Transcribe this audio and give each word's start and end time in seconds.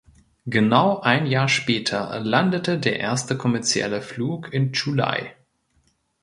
Genau 0.47 0.99
ein 1.01 1.27
Jahr 1.27 1.47
später 1.47 2.19
landete 2.21 2.79
der 2.79 2.99
erste 2.99 3.37
kommerzielle 3.37 4.01
Flug 4.01 4.51
in 4.51 4.73
Chu 4.73 4.95
Lai. 4.95 5.35